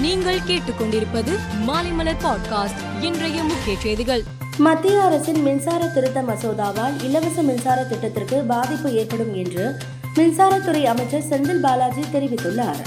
[0.00, 1.32] நீங்கள் கேட்டுக்கொண்டிருப்பது
[1.66, 4.22] மாலைமலர் பாட்காஸ்ட் இன்றைய முக்கிய செய்திகள்.
[4.58, 9.76] மத்திய அரசின் மின்சார திருத்த மசோதாவால் இலவச மின்சார திட்டத்திற்கு பாதிப்பு ஏற்படும் என்று
[10.16, 12.80] மின்சாரத்துறை அமைச்சர் செந்தில் பாலாஜி தெரிவித்துள்ளார்.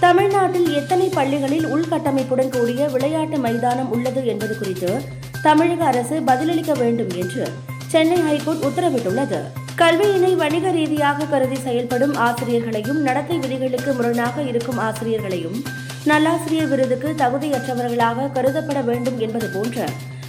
[0.00, 5.02] தமிழ்நாட்டில் எத்தனை பள்ளிகளில் உள்கட்டமைப்புடன் கூடிய விளையாட்டு மைதானம் உள்ளது என்பது குறித்து
[5.42, 7.52] தமிழக அரசு பதிலளிக்க வேண்டும் என்று
[7.86, 9.40] சென்னை ஹைகோர்ட் உத்தரவிட்டுள்ளது.
[9.76, 15.64] கல்வியினை வணிக ரீதியாக கருதி செயல்படும் ஆசிரியர்களையும் நடத்தை விதிகளுக்கு முரணாக இருக்கும் ஆசிரியர்களையும்
[16.06, 19.84] நல்லாசிரியர் விருதுக்கு தகுதியற்றவர்களாக கருதப்பட வேண்டும் என்பது போன்ற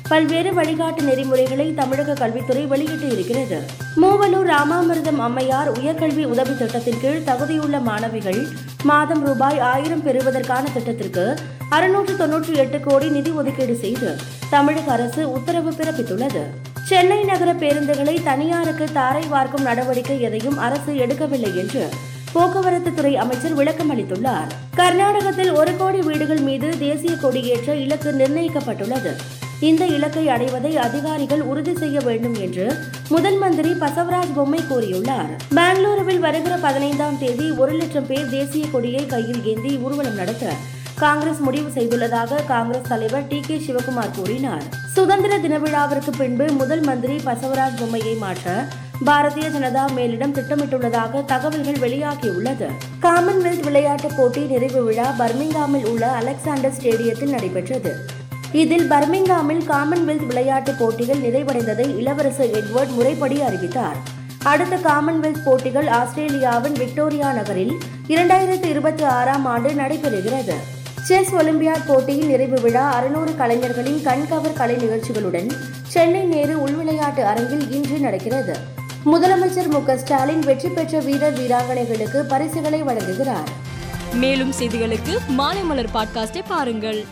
[0.10, 3.60] பல்வேறு வழிகாட்டு நெறிமுறைகளை தமிழக கல்வித்துறை வெளியிட்டு இருக்கிறது.
[4.02, 8.48] மூவலூர் ராமாமிர்தம் அம்மையார் உயர்கல்வி உதவி திட்டத்தின் கீழ் தகுதியுள்ள மாணவிகள்
[8.84, 14.16] மாதம் ரூபாய் ஆயிரம் பெறுவதற்கான திட்டத்திற்கு அறுநூற்று தொன்னூற்றி எட்டு கோடி நிதி ஒதுக்கீடு செய்து
[14.50, 16.44] தமிழக அரசு உத்தரவு பிறப்பித்துள்ளது.
[16.84, 21.90] சென்னை நகர பேருந்துகளை தனியாருக்கு தாரை வார்க்கும் நடவடிக்கை எதையும் அரசு எடுக்கவில்லை என்று
[22.34, 24.52] போக்குவரத்து துறை அமைச்சர் விளக்கம் அளித்துள்ளார்.
[24.76, 29.12] கர்நாடகத்தில் ஒரு கோடி வீடுகள் மீது தேசிய கொடியேற்ற இலக்கு நிர்ணயிக்கப்பட்டுள்ளது.
[29.60, 32.74] இந்த இலக்கை அடைவதை அதிகாரிகள் உறுதி செய்ய வேண்டும் என்று
[33.10, 35.32] முதல் மந்திரி பசவராஜ் பொம்மை கூறியுள்ளார்.
[35.56, 40.54] பெங்களூருவில் வருகிற பதினைந்தாம் தேதி ஒரு லட்சம் பேர் தேசிய கொடியை கையில் ஏந்தி ஊர்வலம் நடத்த
[40.96, 44.64] காங்கிரஸ் முடிவு செய்துள்ளதாக காங்கிரஸ் தலைவர் டி கே சிவகுமார் கூறினார்.
[44.94, 48.66] சுதந்திர தின விழாவிற்கு பின்பு முதல் மந்திரி பசவராஜ் பொம்மையை மாற்ற
[49.06, 52.68] பாரதிய ஜனதா மேலிடம் திட்டமிட்டுள்ளதாக தகவல்கள் வெளியாகியுள்ளது.
[53.02, 57.96] காமன்வெல்த் விளையாட்டுப் போட்டி நிறைவு விழா பர்மிங்காமில் உள்ள அலெக்சாண்டர் ஸ்டேடியத்தில் நடைபெற்றது.
[58.52, 63.96] இதில் பர்மிங்காமில் காமன்வெல்த் விளையாட்டுப் போட்டிகள் நிறைவடைந்ததை இளவரசர் எட்வர்ட் முறைப்படி அறிவித்தார்.
[64.44, 67.74] அடுத்த காமன்வெல்த் போட்டிகள் ஆஸ்திரேலியாவின் விக்டோரியா நகரில்
[68.08, 70.54] இரண்டாயிரத்து இருபத்தி ஆறாம் ஆண்டு நடைபெறுகிறது.
[71.02, 75.52] செஸ் ஒலிம்பியாட் போட்டியின் நிறைவு விழா அறுநூறு கலைஞர்களின் கண்கவர் கலை நிகழ்ச்சிகளுடன்
[75.88, 78.80] சென்னை நேரு உள்விளையாட்டு அரங்கில் இன்று நடக்கிறது.
[79.06, 83.48] முதலமைச்சர் மு ஸ்டாலின் வெற்றி பெற்ற வீரர் வீராங்கனைகளுக்கு பரிசுகளை வழங்குகிறார்.
[84.14, 87.06] மேலும் செய்திகளுக்கு மாலை மலர் பாட்காஸ்டை பாருங்கள்.